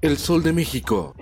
[0.00, 1.16] El Sol de México.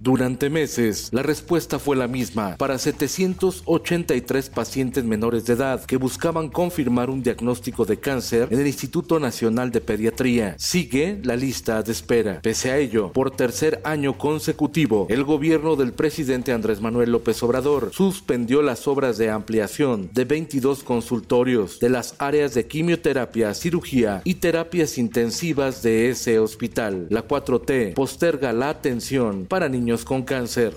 [0.00, 6.48] Durante meses, la respuesta fue la misma para 783 pacientes menores de edad que buscaban
[6.48, 10.54] confirmar un diagnóstico de cáncer en el Instituto Nacional de Pediatría.
[10.58, 12.40] Sigue la lista de espera.
[12.42, 17.90] Pese a ello, por tercer año consecutivo, el gobierno del presidente Andrés Manuel López Obrador
[17.92, 24.34] suspendió las obras de ampliación de 22 consultorios de las áreas de quimioterapia, cirugía y
[24.34, 27.06] terapias intensivas de ese hospital.
[27.10, 30.74] La 4T posterga la atención para niños con cáncer.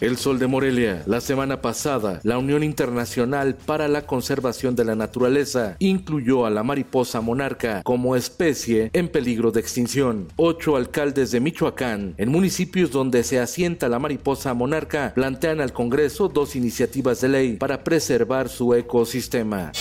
[0.00, 1.02] El Sol de Morelia.
[1.06, 6.62] La semana pasada, la Unión Internacional para la Conservación de la Naturaleza incluyó a la
[6.62, 10.28] mariposa monarca como especie en peligro de extinción.
[10.36, 16.28] Ocho alcaldes de Michoacán, en municipios donde se asienta la mariposa monarca, plantean al Congreso
[16.28, 19.72] dos iniciativas de ley para preservar su ecosistema.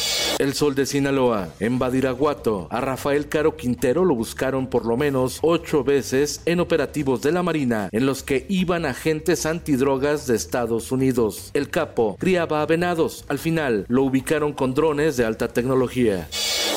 [0.44, 1.54] El Sol de Sinaloa.
[1.62, 7.22] En Badiraguato, a Rafael Caro Quintero lo buscaron por lo menos ocho veces en operativos
[7.22, 11.50] de la Marina en los que iban agentes antidrogas de Estados Unidos.
[11.54, 13.24] El capo criaba a venados.
[13.30, 16.28] Al final lo ubicaron con drones de alta tecnología.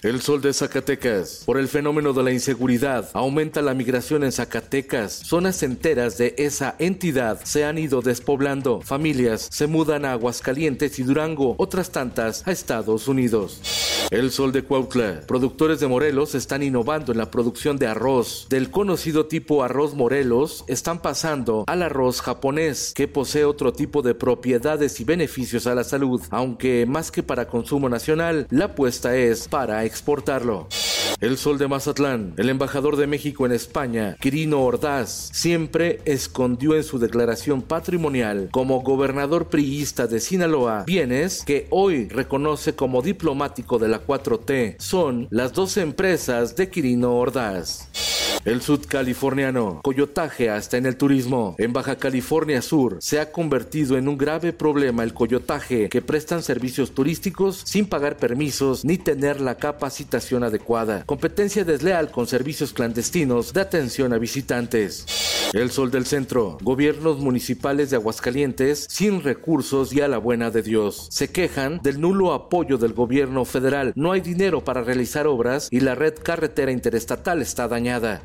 [0.03, 1.43] El sol de Zacatecas.
[1.47, 5.13] Por el fenómeno de la inseguridad, aumenta la migración en Zacatecas.
[5.25, 8.81] Zonas enteras de esa entidad se han ido despoblando.
[8.83, 14.07] Familias se mudan a Aguascalientes y Durango, otras tantas a Estados Unidos.
[14.11, 15.23] El sol de Cuautla.
[15.27, 18.47] Productores de Morelos están innovando en la producción de arroz.
[18.49, 24.15] Del conocido tipo arroz Morelos, están pasando al arroz japonés, que posee otro tipo de
[24.15, 29.49] propiedades y beneficios a la salud, aunque más que para consumo nacional, la apuesta es
[29.49, 30.69] para exportarlo.
[31.21, 36.85] El Sol de Mazatlán, el embajador de México en España, Quirino Ordaz, siempre escondió en
[36.85, 43.89] su declaración patrimonial como gobernador priista de Sinaloa bienes que hoy reconoce como diplomático de
[43.89, 44.77] la 4T.
[44.79, 47.89] Son las dos empresas de Quirino Ordaz.
[48.47, 51.57] El sudcaliforniano, coyotaje hasta en el turismo.
[51.59, 56.45] En Baja California Sur se ha convertido en un grave problema el coyotaje que prestan
[56.45, 61.03] servicios turísticos sin pagar permisos ni tener la capacitación adecuada.
[61.06, 65.36] Competencia desleal con servicios clandestinos de atención a visitantes.
[65.53, 70.62] El Sol del Centro, gobiernos municipales de Aguascalientes sin recursos y a la buena de
[70.62, 71.07] Dios.
[71.11, 73.93] Se quejan del nulo apoyo del gobierno federal.
[73.95, 78.23] No hay dinero para realizar obras y la red carretera interestatal está dañada.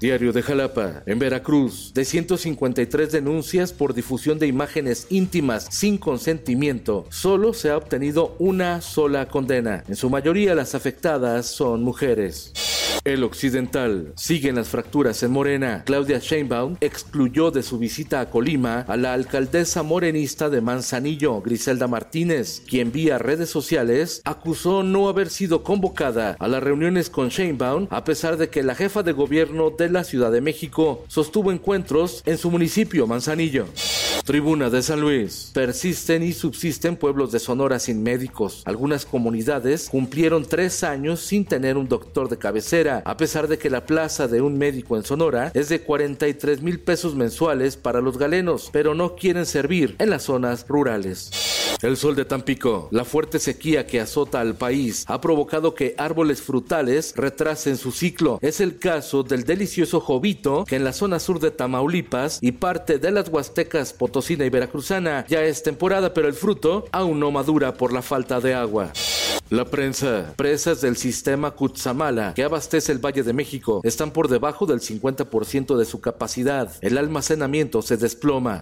[0.00, 7.06] Diario de Jalapa, en Veracruz, de 153 denuncias por difusión de imágenes íntimas sin consentimiento,
[7.10, 9.84] solo se ha obtenido una sola condena.
[9.88, 12.52] En su mayoría las afectadas son mujeres.
[13.04, 14.14] El Occidental.
[14.16, 15.82] Siguen las fracturas en Morena.
[15.84, 21.86] Claudia Sheinbaum excluyó de su visita a Colima a la alcaldesa morenista de Manzanillo, Griselda
[21.86, 27.88] Martínez, quien vía redes sociales acusó no haber sido convocada a las reuniones con Sheinbaum
[27.90, 32.22] a pesar de que la jefa de gobierno de la Ciudad de México sostuvo encuentros
[32.24, 33.66] en su municipio, Manzanillo.
[34.24, 35.50] Tribuna de San Luis.
[35.52, 38.62] Persisten y subsisten pueblos de Sonora sin médicos.
[38.64, 43.70] Algunas comunidades cumplieron tres años sin tener un doctor de cabecera, a pesar de que
[43.70, 48.18] la plaza de un médico en Sonora es de 43 mil pesos mensuales para los
[48.18, 51.30] galenos, pero no quieren servir en las zonas rurales.
[51.82, 52.88] El sol de Tampico.
[52.92, 58.38] La fuerte sequía que azota al país ha provocado que árboles frutales retrasen su ciclo.
[58.40, 62.98] Es el caso del delicioso jovito que en la zona sur de Tamaulipas y parte
[62.98, 67.74] de las Huastecas Potosina y Veracruzana ya es temporada, pero el fruto aún no madura
[67.74, 68.92] por la falta de agua.
[69.54, 70.34] La prensa.
[70.34, 75.76] Presas del sistema Cutzamala, que abastece el Valle de México, están por debajo del 50%
[75.76, 76.72] de su capacidad.
[76.80, 78.60] El almacenamiento se desploma.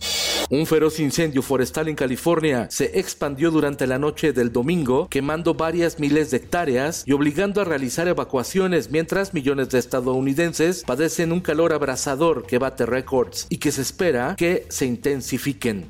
[0.54, 5.98] Un feroz incendio forestal en California se expandió durante la noche del domingo, quemando varias
[5.98, 11.72] miles de hectáreas y obligando a realizar evacuaciones mientras millones de estadounidenses padecen un calor
[11.72, 15.86] abrasador que bate récords y que se espera que se intensifiquen.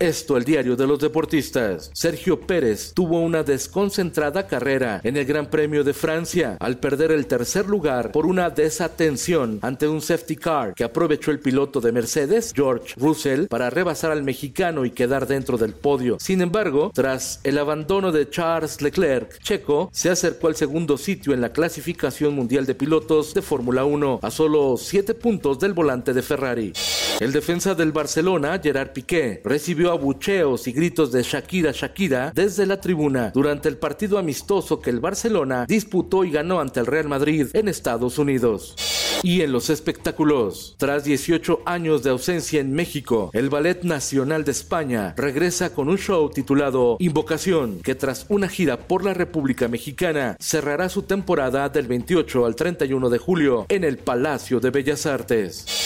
[0.00, 1.90] Esto el diario de los deportistas.
[1.92, 7.26] Sergio Pérez tuvo una desconcentrada carrera en el Gran Premio de Francia al perder el
[7.26, 12.52] tercer lugar por una desatención ante un safety car que aprovechó el piloto de Mercedes,
[12.56, 16.16] George Russell, para rebasar al mexicano y quedar dentro del podio.
[16.20, 21.40] Sin embargo, tras el abandono de Charles Leclerc, Checo se acercó al segundo sitio en
[21.40, 26.22] la clasificación mundial de pilotos de Fórmula 1 a solo 7 puntos del volante de
[26.22, 26.72] Ferrari.
[27.20, 32.80] El defensa del Barcelona, Gerard Piqué, recibió abucheos y gritos de Shakira Shakira desde la
[32.80, 37.48] tribuna durante el partido amistoso que el Barcelona disputó y ganó ante el Real Madrid
[37.52, 38.74] en Estados Unidos.
[39.22, 44.52] Y en los espectáculos, tras 18 años de ausencia en México, el Ballet Nacional de
[44.52, 50.36] España regresa con un show titulado Invocación, que tras una gira por la República Mexicana
[50.40, 55.79] cerrará su temporada del 28 al 31 de julio en el Palacio de Bellas Artes.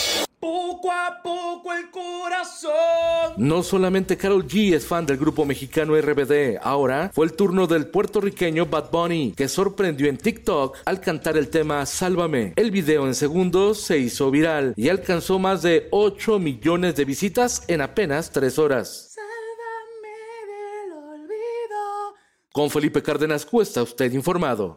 [1.05, 3.35] Poco a poco el corazón.
[3.37, 7.89] No solamente Carol G es fan del grupo mexicano RBD, ahora fue el turno del
[7.89, 12.53] puertorriqueño Bad Bunny, que sorprendió en TikTok al cantar el tema Sálvame.
[12.57, 17.65] El video en segundos se hizo viral y alcanzó más de 8 millones de visitas
[17.69, 19.15] en apenas 3 horas.
[19.15, 20.15] Sálvame
[20.53, 22.15] del olvido.
[22.53, 24.77] Con Felipe Cárdenas Cuesta, usted informado.